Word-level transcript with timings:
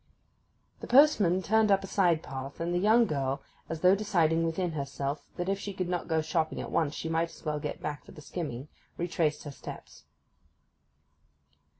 The 0.79 0.87
postman 0.87 1.43
turned 1.43 1.69
up 1.69 1.83
a 1.83 1.87
side 1.87 2.23
path, 2.23 2.59
and 2.59 2.73
the 2.73 2.79
young 2.79 3.05
girl, 3.05 3.43
as 3.69 3.81
though 3.81 3.93
deciding 3.93 4.43
within 4.43 4.71
herself 4.71 5.23
that 5.35 5.47
if 5.47 5.59
she 5.59 5.73
could 5.75 5.87
not 5.89 6.07
go 6.07 6.23
shopping 6.23 6.59
at 6.59 6.71
once 6.71 6.95
she 6.95 7.07
might 7.07 7.29
as 7.29 7.45
well 7.45 7.59
get 7.59 7.83
back 7.83 8.03
for 8.03 8.11
the 8.11 8.19
skimming, 8.21 8.67
retraced 8.97 9.43
her 9.43 9.51
steps. 9.51 10.05